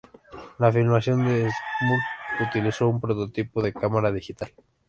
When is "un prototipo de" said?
2.87-3.71